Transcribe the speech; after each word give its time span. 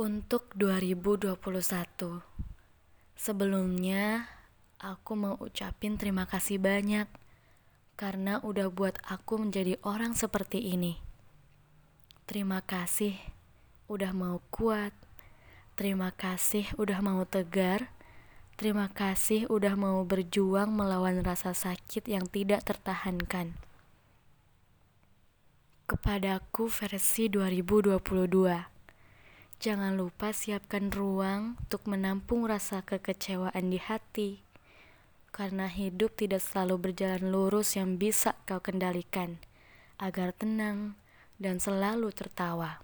Untuk 0.00 0.48
2021 0.56 1.36
Sebelumnya 3.20 4.32
aku 4.80 5.12
mau 5.12 5.36
ucapin 5.36 6.00
terima 6.00 6.24
kasih 6.24 6.56
banyak 6.56 7.04
Karena 8.00 8.40
udah 8.40 8.72
buat 8.72 8.96
aku 9.04 9.44
menjadi 9.44 9.76
orang 9.84 10.16
seperti 10.16 10.72
ini. 10.72 10.96
Terima 12.24 12.64
kasih 12.64 13.12
udah 13.92 14.16
mau 14.16 14.40
kuat 14.48 14.96
Terima 15.76 16.16
kasih 16.16 16.64
udah 16.80 17.04
mau 17.04 17.20
tegar 17.28 17.92
Terima 18.56 18.88
kasih 18.88 19.52
udah 19.52 19.76
mau 19.76 20.00
berjuang 20.08 20.72
melawan 20.72 21.20
rasa 21.20 21.52
sakit 21.52 22.08
yang 22.08 22.24
tidak 22.24 22.64
tertahankan. 22.64 23.52
Kepadaku 25.84 26.72
versi 26.72 27.28
2022 27.28 28.79
Jangan 29.60 29.92
lupa 29.92 30.32
siapkan 30.32 30.88
ruang 30.88 31.60
untuk 31.60 31.84
menampung 31.84 32.48
rasa 32.48 32.80
kekecewaan 32.80 33.68
di 33.68 33.76
hati, 33.76 34.40
karena 35.36 35.68
hidup 35.68 36.16
tidak 36.16 36.40
selalu 36.40 36.88
berjalan 36.88 37.28
lurus 37.28 37.76
yang 37.76 38.00
bisa 38.00 38.40
kau 38.48 38.64
kendalikan, 38.64 39.36
agar 40.00 40.32
tenang 40.32 40.96
dan 41.36 41.60
selalu 41.60 42.08
tertawa. 42.08 42.80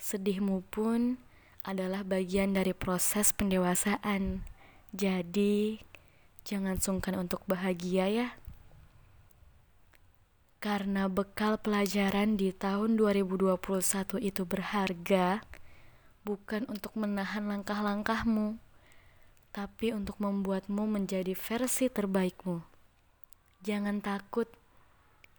Sedihmu 0.00 0.64
pun 0.72 1.20
adalah 1.68 2.00
bagian 2.00 2.56
dari 2.56 2.72
proses 2.72 3.36
pendewasaan, 3.36 4.40
jadi 4.96 5.84
jangan 6.48 6.80
sungkan 6.80 7.28
untuk 7.28 7.44
bahagia 7.44 8.08
ya. 8.08 8.28
Karena 10.64 11.12
bekal 11.12 11.60
pelajaran 11.60 12.40
di 12.40 12.56
tahun 12.56 12.96
2021 12.96 14.16
itu 14.16 14.48
berharga, 14.48 15.44
bukan 16.24 16.68
untuk 16.68 16.96
menahan 16.96 17.48
langkah-langkahmu, 17.48 18.60
tapi 19.50 19.90
untuk 19.96 20.20
membuatmu 20.20 20.86
menjadi 20.86 21.32
versi 21.34 21.90
terbaikmu. 21.90 22.62
Jangan 23.60 24.00
takut, 24.00 24.48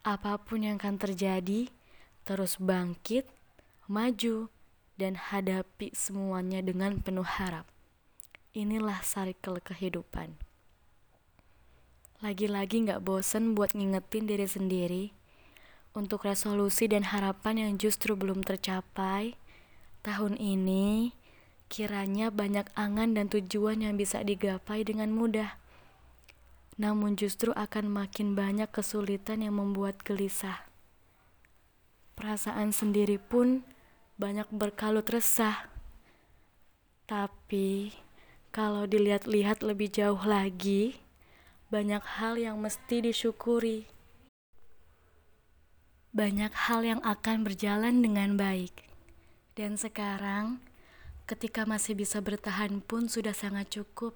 apa 0.02 0.38
pun 0.42 0.66
yang 0.66 0.78
akan 0.82 0.98
terjadi, 0.98 1.70
terus 2.26 2.58
bangkit, 2.62 3.26
maju, 3.90 4.50
dan 5.00 5.18
hadapi 5.18 5.90
semuanya 5.98 6.62
dengan 6.62 7.02
penuh 7.02 7.26
harap. 7.26 7.66
Inilah 8.54 9.02
cycle 9.02 9.64
kehidupan. 9.64 10.38
Lagi-lagi 12.22 12.86
gak 12.86 13.02
bosen 13.02 13.58
buat 13.58 13.74
ngingetin 13.74 14.30
diri 14.30 14.46
sendiri 14.46 15.06
untuk 15.98 16.30
resolusi 16.30 16.86
dan 16.86 17.10
harapan 17.10 17.66
yang 17.66 17.72
justru 17.82 18.14
belum 18.14 18.46
tercapai 18.46 19.41
Tahun 20.02 20.34
ini 20.34 21.14
kiranya 21.70 22.34
banyak 22.34 22.74
angan 22.74 23.14
dan 23.14 23.30
tujuan 23.30 23.86
yang 23.86 23.96
bisa 24.02 24.26
digapai 24.26 24.82
dengan 24.82 25.14
mudah. 25.14 25.62
Namun 26.82 27.14
justru 27.14 27.54
akan 27.54 27.86
makin 27.86 28.34
banyak 28.34 28.66
kesulitan 28.74 29.46
yang 29.46 29.62
membuat 29.62 30.02
gelisah. 30.02 30.66
Perasaan 32.18 32.74
sendiri 32.74 33.22
pun 33.22 33.62
banyak 34.18 34.50
berkalut 34.50 35.06
resah. 35.06 35.70
Tapi 37.06 37.94
kalau 38.50 38.90
dilihat-lihat 38.90 39.62
lebih 39.62 39.94
jauh 39.94 40.22
lagi, 40.26 40.98
banyak 41.70 42.02
hal 42.20 42.42
yang 42.42 42.58
mesti 42.58 43.06
disyukuri. 43.06 43.86
Banyak 46.12 46.52
hal 46.68 46.84
yang 46.84 47.02
akan 47.06 47.48
berjalan 47.48 48.04
dengan 48.04 48.36
baik. 48.36 48.91
Dan 49.52 49.76
sekarang, 49.76 50.64
ketika 51.28 51.68
masih 51.68 51.96
bisa 51.96 52.24
bertahan 52.24 52.80
pun 52.80 53.12
sudah 53.12 53.36
sangat 53.36 53.68
cukup. 53.72 54.16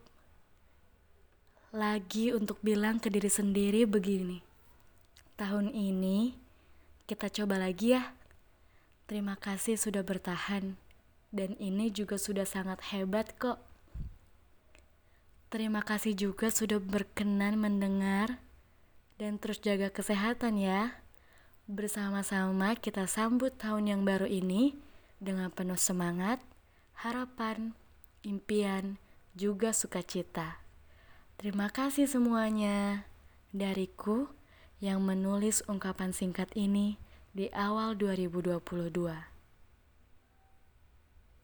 Lagi 1.76 2.32
untuk 2.32 2.60
bilang 2.64 3.04
ke 3.04 3.12
diri 3.12 3.28
sendiri 3.28 3.84
begini. 3.84 4.40
Tahun 5.36 5.68
ini 5.76 6.36
kita 7.04 7.28
coba 7.28 7.60
lagi 7.60 8.00
ya. 8.00 8.16
Terima 9.12 9.36
kasih 9.36 9.76
sudah 9.76 10.04
bertahan. 10.08 10.80
Dan 11.36 11.60
ini 11.60 11.92
juga 11.92 12.16
sudah 12.16 12.48
sangat 12.48 12.80
hebat 12.96 13.36
kok. 13.36 13.60
Terima 15.52 15.84
kasih 15.84 16.16
juga 16.16 16.48
sudah 16.52 16.80
berkenan 16.80 17.60
mendengar 17.60 18.40
dan 19.16 19.40
terus 19.40 19.60
jaga 19.60 19.92
kesehatan 19.92 20.60
ya. 20.60 20.96
Bersama-sama 21.68 22.76
kita 22.80 23.08
sambut 23.08 23.56
tahun 23.56 23.92
yang 23.92 24.02
baru 24.04 24.28
ini 24.28 24.76
dengan 25.26 25.50
penuh 25.50 25.82
semangat, 25.82 26.38
harapan, 27.02 27.74
impian, 28.22 29.02
juga 29.34 29.74
sukacita. 29.74 30.62
Terima 31.42 31.74
kasih 31.74 32.06
semuanya 32.06 33.10
dariku 33.52 34.30
yang 34.80 35.02
menulis 35.02 35.66
ungkapan 35.66 36.14
singkat 36.14 36.54
ini 36.54 37.02
di 37.34 37.50
awal 37.52 37.98
2022. 37.98 39.35